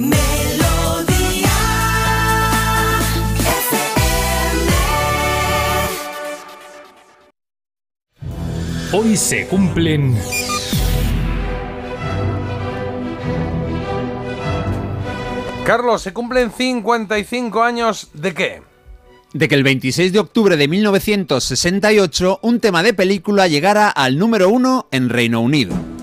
[0.00, 1.50] Melodía
[8.92, 10.16] Hoy se cumplen...
[15.66, 18.62] Carlos, se cumplen 55 años de qué?
[19.34, 24.48] de que el 26 de octubre de 1968 un tema de película llegara al número
[24.48, 25.99] uno en Reino Unido.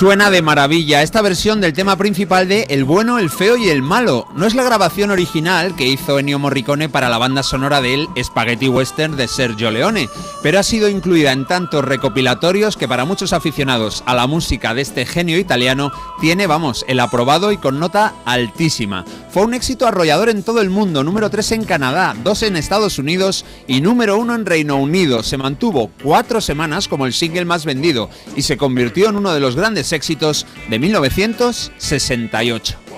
[0.00, 3.82] Suena de maravilla esta versión del tema principal de El bueno, el feo y el
[3.82, 4.26] malo.
[4.34, 8.66] No es la grabación original que hizo Ennio Morricone para la banda sonora del Spaghetti
[8.66, 10.08] Western de Sergio Leone,
[10.42, 14.80] pero ha sido incluida en tantos recopilatorios que para muchos aficionados a la música de
[14.80, 19.04] este genio italiano tiene, vamos, el aprobado y con nota altísima.
[19.28, 22.98] Fue un éxito arrollador en todo el mundo, número 3 en Canadá, 2 en Estados
[22.98, 25.22] Unidos y número 1 en Reino Unido.
[25.22, 29.40] Se mantuvo cuatro semanas como el single más vendido y se convirtió en uno de
[29.40, 32.89] los grandes éxitos de 1968.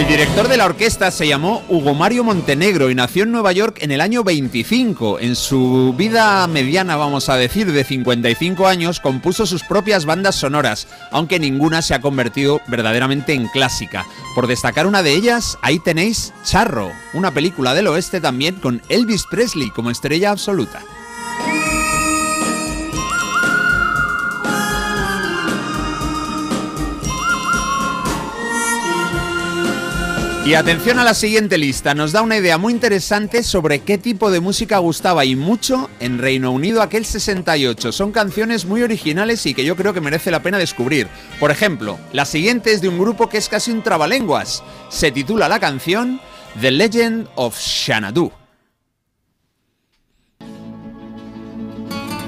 [0.00, 3.76] El director de la orquesta se llamó Hugo Mario Montenegro y nació en Nueva York
[3.82, 5.18] en el año 25.
[5.20, 10.88] En su vida mediana, vamos a decir, de 55 años, compuso sus propias bandas sonoras,
[11.10, 14.06] aunque ninguna se ha convertido verdaderamente en clásica.
[14.34, 19.26] Por destacar una de ellas, ahí tenéis Charro, una película del oeste también con Elvis
[19.30, 20.80] Presley como estrella absoluta.
[30.50, 34.32] Y atención a la siguiente lista, nos da una idea muy interesante sobre qué tipo
[34.32, 37.92] de música gustaba y mucho en Reino Unido aquel 68.
[37.92, 41.06] Son canciones muy originales y que yo creo que merece la pena descubrir.
[41.38, 44.64] Por ejemplo, la siguiente es de un grupo que es casi un trabalenguas.
[44.88, 46.20] Se titula la canción
[46.60, 48.32] The Legend of Xanadu.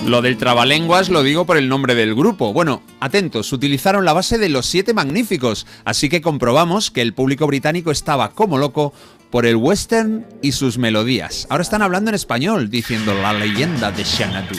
[0.07, 2.53] Lo del trabalenguas lo digo por el nombre del grupo.
[2.53, 7.47] Bueno, atentos, utilizaron la base de los siete magníficos, así que comprobamos que el público
[7.47, 8.93] británico estaba como loco
[9.31, 11.47] por el western y sus melodías.
[11.51, 14.57] Ahora están hablando en español, diciendo la leyenda de Xanadu.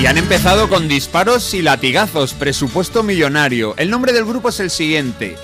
[0.00, 3.74] Y han empezado con disparos y latigazos, presupuesto millonario.
[3.76, 5.36] El nombre del grupo es el siguiente.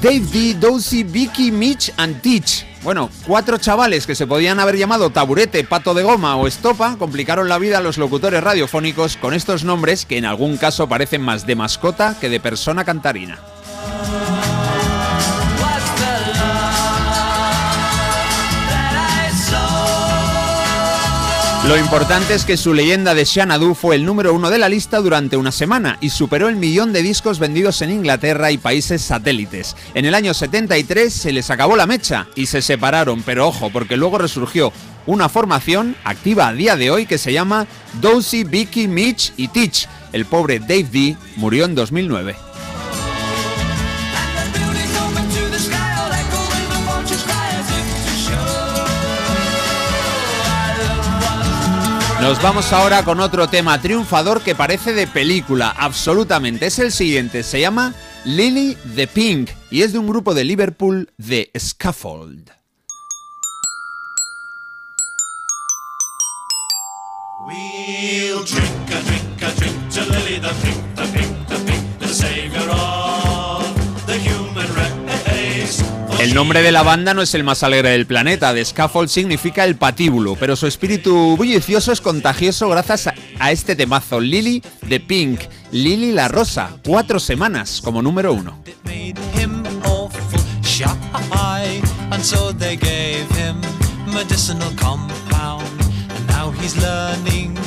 [0.00, 2.64] Dave D, Dozy, Vicky, Mitch and Teach.
[2.84, 7.48] Bueno, cuatro chavales que se podían haber llamado Taburete, Pato de Goma o Estopa complicaron
[7.48, 11.44] la vida a los locutores radiofónicos con estos nombres que en algún caso parecen más
[11.44, 13.40] de mascota que de persona cantarina.
[21.68, 24.98] Lo importante es que su leyenda de Xanadu fue el número uno de la lista
[24.98, 29.76] durante una semana y superó el millón de discos vendidos en Inglaterra y países satélites.
[29.94, 33.98] En el año 73 se les acabó la mecha y se separaron, pero ojo, porque
[33.98, 34.72] luego resurgió
[35.06, 37.66] una formación activa a día de hoy que se llama
[38.00, 39.86] Dozy, Vicky, Mitch y Teach.
[40.12, 42.49] El pobre Dave D murió en 2009.
[52.20, 56.66] Nos vamos ahora con otro tema triunfador que parece de película, absolutamente.
[56.66, 57.94] Es el siguiente, se llama
[58.26, 62.50] Lily the Pink y es de un grupo de Liverpool de Scaffold.
[76.20, 79.64] El nombre de la banda no es el más alegre del planeta, de Scaffold significa
[79.64, 85.00] el patíbulo, pero su espíritu bullicioso es contagioso gracias a, a este temazo, Lily the
[85.00, 85.40] Pink,
[85.72, 88.62] Lily la Rosa, cuatro semanas como número uno.
[88.66, 90.84] It made him awful shy,
[92.10, 93.58] and so they gave him
[94.12, 95.64] medicinal compound,
[96.14, 97.59] and now he's learning how to fly.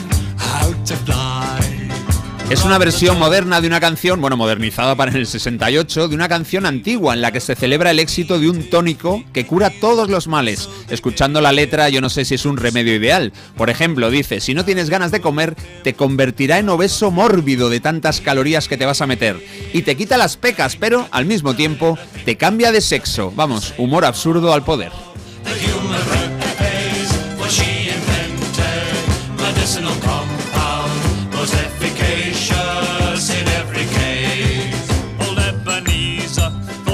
[2.50, 6.66] Es una versión moderna de una canción, bueno, modernizada para el 68, de una canción
[6.66, 10.28] antigua en la que se celebra el éxito de un tónico que cura todos los
[10.28, 10.70] males.
[10.90, 13.34] Escuchando la letra, yo no sé si es un remedio ideal.
[13.58, 17.80] Por ejemplo, dice, si no tienes ganas de comer, te convertirá en obeso mórbido de
[17.80, 19.44] tantas calorías que te vas a meter.
[19.74, 23.32] Y te quita las pecas, pero al mismo tiempo te cambia de sexo.
[23.36, 24.92] Vamos, humor absurdo al poder.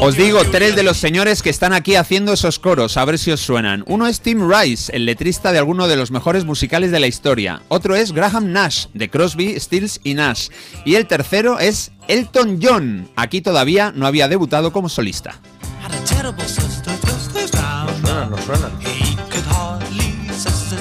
[0.02, 3.32] Os digo tres de los señores que están aquí haciendo esos coros, a ver si
[3.32, 3.84] os suenan.
[3.86, 7.62] Uno es Tim Rice, el letrista de alguno de los mejores musicales de la historia.
[7.68, 10.48] Otro es Graham Nash, de Crosby, Stills y Nash.
[10.86, 13.10] Y el tercero es Elton John.
[13.18, 15.42] Aquí todavía no había debutado como solista.
[15.84, 17.90] Had a terrible sister just as down.
[18.02, 18.72] Suenan, no suenan.
[18.80, 20.14] He could hardly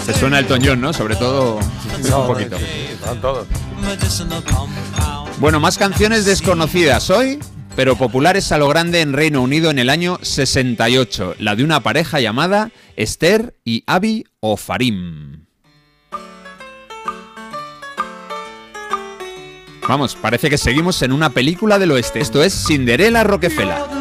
[0.07, 0.93] Se suena Elton John, ¿no?
[0.93, 2.57] Sobre todo un poquito.
[5.39, 7.41] Bueno, más canciones desconocidas hoy,
[7.79, 11.37] pero populares a lo grande en Reino Unido en el año 68.
[11.39, 15.45] La de una pareja llamada Esther y Abi Ofarim.
[19.89, 22.19] Vamos, parece que seguimos en una película del oeste.
[22.19, 23.98] Esto es Cinderella Rockefeller.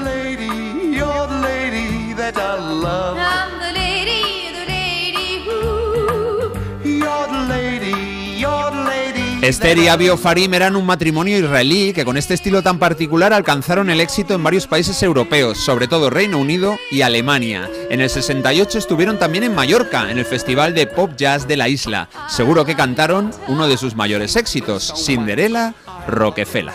[9.48, 13.90] Esther y Abi Ofarim eran un matrimonio israelí que con este estilo tan particular alcanzaron
[13.90, 17.70] el éxito en varios países europeos, sobre todo Reino Unido y Alemania.
[17.90, 21.70] En el 68 estuvieron también en Mallorca, en el Festival de Pop Jazz de la
[21.70, 22.10] isla.
[22.28, 25.74] Seguro que cantaron uno de sus mayores éxitos, Cinderella
[26.10, 26.74] Rockefeller.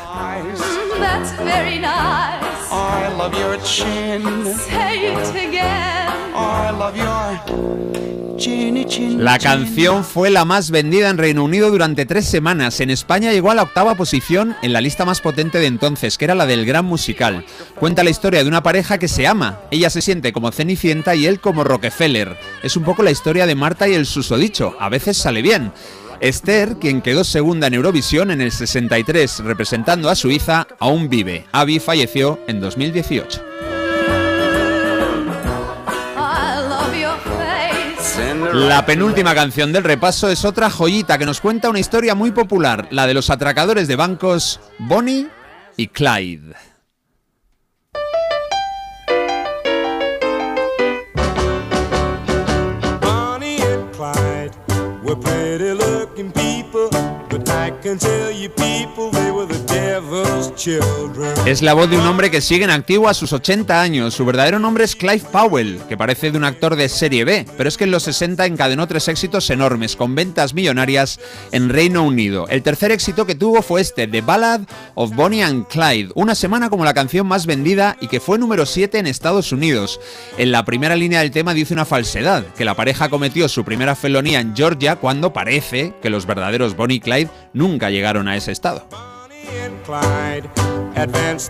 [0.98, 2.42] That's very nice.
[2.70, 4.46] I love your chin.
[4.56, 6.08] Say it again.
[6.34, 8.11] I love your chinny chin.
[9.18, 12.80] La canción fue la más vendida en Reino Unido durante tres semanas.
[12.80, 16.24] En España llegó a la octava posición en la lista más potente de entonces, que
[16.24, 17.44] era la del gran musical.
[17.78, 19.60] Cuenta la historia de una pareja que se ama.
[19.70, 22.36] Ella se siente como Cenicienta y él como Rockefeller.
[22.62, 24.76] Es un poco la historia de Marta y el susodicho.
[24.80, 25.72] A veces sale bien.
[26.20, 31.46] Esther, quien quedó segunda en Eurovisión en el 63 representando a Suiza, aún vive.
[31.52, 33.71] Abby falleció en 2018.
[38.54, 42.86] La penúltima canción del repaso es otra joyita que nos cuenta una historia muy popular,
[42.90, 45.28] la de los atracadores de bancos Bonnie
[45.78, 46.54] y Clyde.
[61.46, 64.14] Es la voz de un hombre que sigue en activo a sus 80 años.
[64.14, 67.68] Su verdadero nombre es Clive Powell, que parece de un actor de serie B, pero
[67.68, 71.18] es que en los 60 encadenó tres éxitos enormes, con ventas millonarias
[71.50, 72.46] en Reino Unido.
[72.48, 74.60] El tercer éxito que tuvo fue este, The Ballad
[74.94, 78.64] of Bonnie and Clyde, una semana como la canción más vendida y que fue número
[78.64, 79.98] 7 en Estados Unidos.
[80.38, 83.96] En la primera línea del tema dice una falsedad, que la pareja cometió su primera
[83.96, 88.52] felonía en Georgia cuando parece que los verdaderos Bonnie y Clyde nunca llegaron a ese
[88.52, 88.86] estado.
[90.94, 91.40] And and.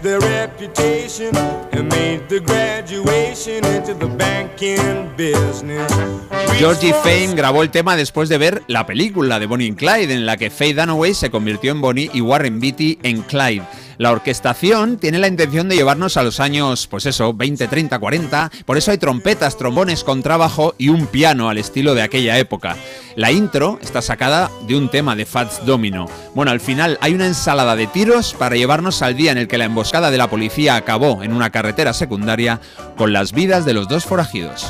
[6.58, 10.26] Georgie Fame grabó el tema después de ver la película de Bonnie y Clyde, en
[10.26, 13.64] la que Faye Dunaway se convirtió en Bonnie y Warren Beatty en Clyde.
[14.02, 18.50] La orquestación tiene la intención de llevarnos a los años, pues eso, 20, 30, 40.
[18.66, 22.76] Por eso hay trompetas, trombones con trabajo y un piano al estilo de aquella época.
[23.14, 26.06] La intro está sacada de un tema de Fats Domino.
[26.34, 29.56] Bueno, al final hay una ensalada de tiros para llevarnos al día en el que
[29.56, 32.60] la emboscada de la policía acabó en una carretera secundaria
[32.96, 34.66] con las vidas de los dos forajidos.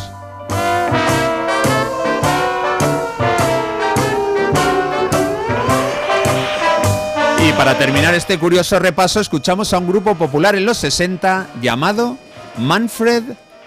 [7.56, 12.18] Para terminar este curioso repaso, escuchamos a un grupo popular en los 60 llamado
[12.59, 13.23] Manfred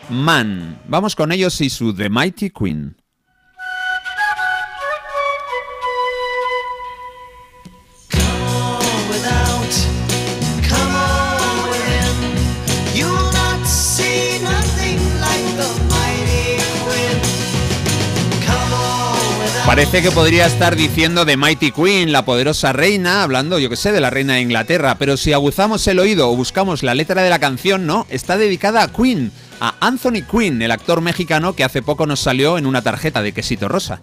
[0.09, 0.77] Mann.
[0.87, 2.97] Vamos con ellos y su The Mighty Queen.
[19.75, 23.91] Parece que podría estar diciendo The Mighty Queen, la poderosa reina, hablando, yo que sé,
[23.91, 27.29] de la reina de Inglaterra, pero si aguzamos el oído o buscamos la letra de
[27.29, 31.81] la canción, no, está dedicada a Queen, a Anthony Quinn, el actor mexicano que hace
[31.81, 33.99] poco nos salió en una tarjeta de quesito rosa.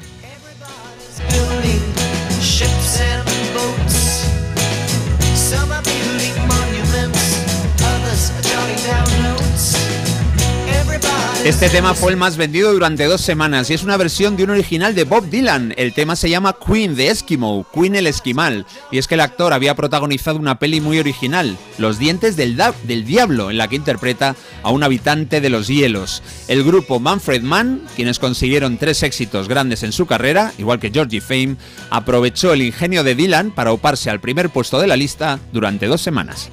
[11.45, 14.51] Este tema fue el más vendido durante dos semanas y es una versión de un
[14.51, 15.75] original de Bob Dylan.
[15.77, 18.65] El tema se llama Queen de Eskimo, Queen el Esquimal.
[18.93, 22.75] Y es que el actor había protagonizado una peli muy original, Los dientes del, da-
[22.85, 26.23] del diablo, en la que interpreta a un habitante de los hielos.
[26.47, 31.21] El grupo Manfred Mann, quienes consiguieron tres éxitos grandes en su carrera, igual que Georgie
[31.21, 31.57] Fame,
[31.91, 36.01] aprovechó el ingenio de Dylan para oparse al primer puesto de la lista durante dos
[36.03, 36.51] semanas.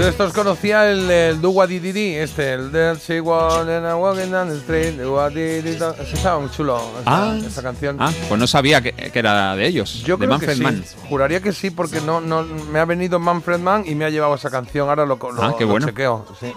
[0.00, 3.86] Yo de estos conocía el, el Do What Did este, el There She Was and
[3.86, 5.82] I Walking Down the Street, Do What Did Did.
[6.00, 7.36] Ese estaba muy chulo, esa, Ah.
[7.46, 7.96] esa canción.
[8.00, 10.62] Ah, pues no sabía que, que era de ellos, Yo de creo que Manfred sí,
[10.62, 10.84] Mann.
[11.10, 14.34] juraría que sí, porque no, no, me ha venido Manfred Mann y me ha llevado
[14.36, 15.86] esa canción, ahora lo, lo, Ah, qué lo bueno.
[15.86, 16.24] chequeo.
[16.40, 16.50] sí.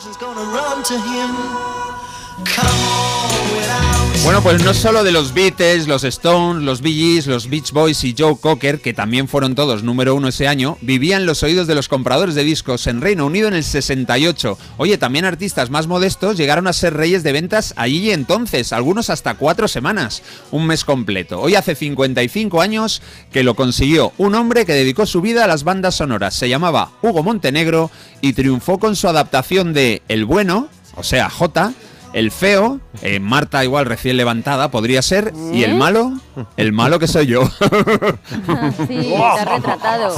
[4.21, 8.03] Bueno, pues no solo de los Beatles, los Stones, los Bee Gees, los Beach Boys
[8.05, 11.75] y Joe Cocker, que también fueron todos número uno ese año, vivían los oídos de
[11.75, 14.57] los compradores de discos en Reino Unido en el 68.
[14.77, 19.09] Oye, también artistas más modestos llegaron a ser reyes de ventas allí y entonces, algunos
[19.09, 21.41] hasta cuatro semanas, un mes completo.
[21.41, 23.01] Hoy hace 55 años
[23.31, 26.33] que lo consiguió un hombre que dedicó su vida a las bandas sonoras.
[26.33, 27.91] Se llamaba Hugo Montenegro
[28.21, 31.73] y triunfó con su adaptación de El Bueno, o sea, J,
[32.13, 36.13] el feo, eh, Marta igual recién levantada podría ser, y el malo,
[36.57, 37.41] el malo que soy yo.
[38.87, 40.15] Sí, has retratado.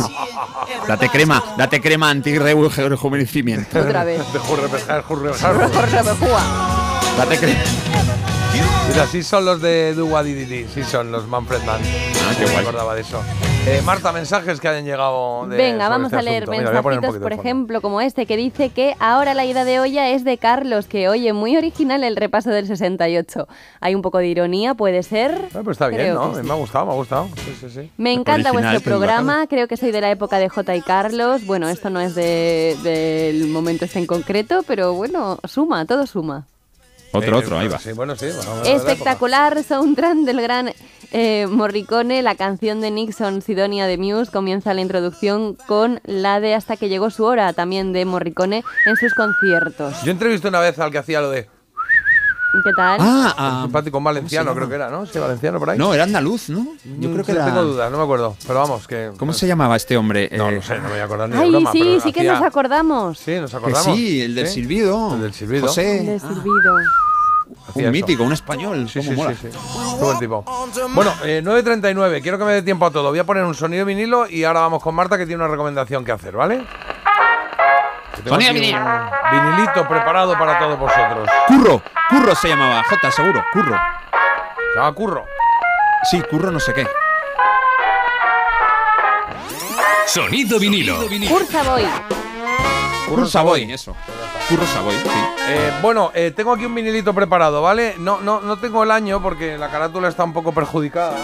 [0.87, 3.79] date crema, date crema anti-rejuvenecimiento.
[3.79, 4.21] Otra vez.
[7.17, 7.59] Date crema.
[8.89, 11.81] Mira, sí son los de Did, sí son los Manfred Mann.
[11.81, 12.63] Ah, qué No me guay.
[12.65, 13.21] acordaba de eso.
[13.67, 17.81] Eh, Marta, mensajes que hayan llegado de Venga, vamos este a leer mensajitos, por ejemplo,
[17.81, 21.33] como este, que dice que ahora la ida de olla es de Carlos, que oye,
[21.33, 23.47] muy original el repaso del 68.
[23.81, 25.49] Hay un poco de ironía, puede ser.
[25.55, 26.35] Ah, pues está bien, ¿no?
[26.35, 26.43] sí.
[26.43, 27.27] Me ha gustado, me ha gustado.
[27.43, 27.91] Sí, sí, sí.
[27.97, 31.43] Me encanta Original, vuestro programa, creo que soy de la época de J y Carlos.
[31.47, 36.45] Bueno, esto no es de- del momento este en concreto, pero bueno, suma, todo suma.
[37.13, 37.79] Otro, Eh, otro, ahí va.
[37.79, 38.25] Sí, bueno, sí.
[38.35, 38.63] bueno.
[38.65, 40.71] Espectacular soundtrack del gran
[41.17, 42.21] eh, Morricone.
[42.21, 46.89] La canción de Nixon, Sidonia de Muse, comienza la introducción con la de Hasta que
[46.89, 50.01] llegó su hora, también de Morricone, en sus conciertos.
[50.03, 51.47] Yo entrevisté una vez al que hacía lo de
[52.63, 52.99] ¿Qué tal?
[53.01, 55.05] Ah, un ah, simpático, un valenciano, ¿cómo se creo que era, ¿no?
[55.05, 55.77] Sí, valenciano por ahí.
[55.77, 56.65] no, era andaluz, ¿no?
[56.85, 57.45] Yo Mm, creo que sí, era...
[57.47, 58.37] Tengo dudas, no me acuerdo.
[58.47, 59.11] Pero vamos, que.
[59.17, 60.29] ¿Cómo se llamaba este hombre?
[60.31, 61.71] No, Eh, no sé, no me voy a acordar ni de Ay, broma.
[61.73, 63.17] sí, pero sí que hacía- nos acordamos.
[63.19, 63.83] Sí, nos Que acordamos.
[63.97, 64.53] sí, el del ¿Sí?
[64.53, 65.15] silbido.
[65.15, 65.67] El del silbido.
[65.67, 65.81] José.
[66.03, 66.77] De Ah, silbido.
[66.77, 66.87] Hacía
[67.73, 68.89] un mítico, un español.
[68.89, 69.35] Sí, cómo sí, mola.
[69.35, 69.57] sí, sí.
[69.97, 70.43] Qué buen tipo.
[70.93, 73.09] Bueno, eh, 9.39, quiero que me dé tiempo a todo.
[73.09, 76.03] Voy a poner un sonido vinilo y ahora vamos con Marta que tiene una recomendación
[76.03, 76.65] que hacer, ¿vale?
[78.23, 78.79] Que Sonido vinilo.
[79.31, 81.29] Vinilito preparado para todos vosotros.
[81.47, 83.77] Curro, Curro se llamaba, J, seguro, Curro.
[84.73, 85.25] Se llama Curro.
[86.09, 86.87] Sí, Curro no sé qué.
[90.07, 90.99] Sonido vinilo.
[91.31, 91.83] Ursa Boy.
[93.07, 93.95] Curro Savoy, eso.
[94.49, 95.09] Curro Savoy, sí.
[95.47, 97.95] Eh, bueno, eh, tengo aquí un vinilito preparado, ¿vale?
[97.99, 101.15] No, no, no tengo el año porque la carátula está un poco perjudicada.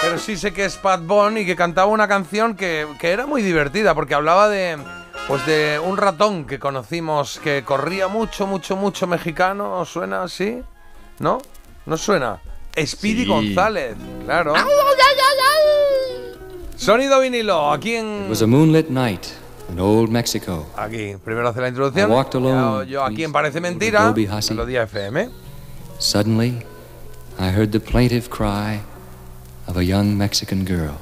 [0.00, 3.26] Pero sí sé que es Pat Bone y que cantaba una canción que, que era
[3.26, 4.78] muy divertida porque hablaba de,
[5.26, 9.80] pues de un ratón que conocimos que corría mucho, mucho, mucho mexicano.
[9.80, 10.62] ¿Os suena así?
[11.18, 11.38] ¿No?
[11.86, 12.38] ¿No suena?
[12.78, 13.26] Speedy Sí.
[13.28, 14.54] González, claro.
[16.76, 18.26] Sonido vinilo, aquí It en...
[18.28, 19.24] was a moonlit night
[19.70, 20.66] in old Mexico.
[20.76, 22.10] Aquí, primero hace la introducción.
[22.10, 24.54] I walked alone, Yo, yo aquí en Parece Mentira, Dolby Hussey.
[24.56, 25.30] Melodía FM.
[25.98, 26.62] Suddenly,
[27.38, 28.80] I heard the plaintive cry
[29.66, 30.98] of a young Mexican girl.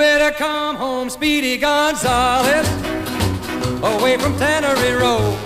[0.00, 2.66] Better come home, Speedy Gonzales,
[3.82, 5.36] away from Tannery Road.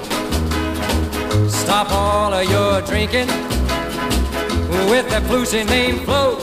[1.51, 3.27] Stop all of your drinking
[4.93, 6.39] with that flusy name Flo.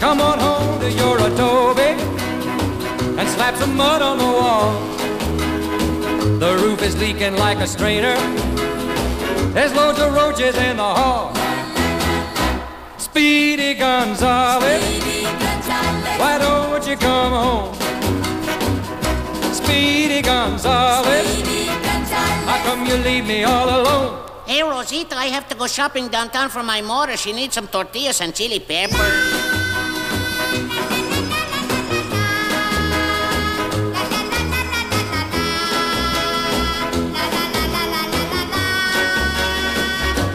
[0.00, 1.94] Come on home to your adobe
[3.18, 4.72] and slap some mud on the wall.
[6.40, 8.16] The roof is leaking like a strainer.
[9.54, 11.32] There's loads of roaches in the hall.
[12.98, 15.06] Speedy Gonzales.
[16.18, 16.55] Why don't
[16.96, 17.74] you come home?
[19.52, 21.42] Speedy Gonzales.
[22.46, 24.28] How come you leave me all alone?
[24.46, 27.16] Hey, Rosita, I have to go shopping downtown for my mother.
[27.16, 28.94] She needs some tortillas and chili pepper.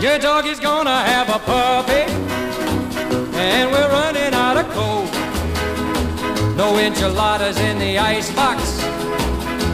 [0.02, 2.12] Your dog is gonna have a puppy,
[3.38, 4.41] and we're running out of coal.
[6.62, 8.84] No enchiladas in the icebox,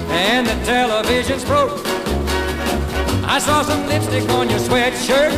[0.10, 1.82] and the television's broke.
[3.26, 5.34] I saw some lipstick on your sweatshirt.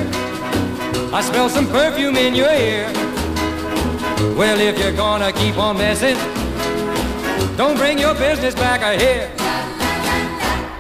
[1.12, 2.86] I smell some perfume in your ear.
[4.38, 6.18] Well, if you're gonna keep on messing,
[7.58, 9.32] don't bring your business back here.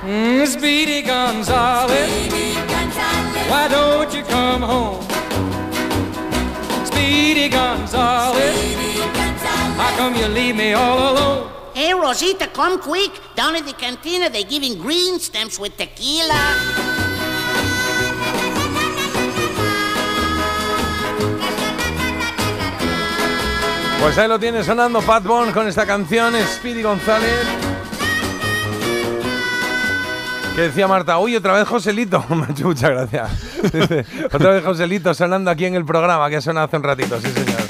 [0.03, 1.89] Mm, Speedy Gonzales,
[3.49, 5.01] why don't you come home?
[6.85, 8.88] Speedy Gonzales,
[9.79, 11.51] how come you leave me all alone?
[11.73, 13.11] Hey, Rosita, come quick.
[13.35, 16.35] Down at the cantina, they're giving green stamps with tequila.
[24.01, 27.45] Pues ahí lo tiene sonando Pat Bone con esta canción, Speedy González.
[30.55, 32.25] Que decía Marta, uy, otra vez Joselito.
[32.29, 33.31] Muchas gracias.
[34.33, 37.31] Otra vez Joselito sonando aquí en el programa que ha sonado hace un ratito, sí
[37.31, 37.68] señor.